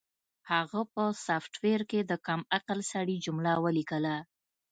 [0.51, 4.15] هغه په سافټویر کې د کم عقل سړي جمله ولیکله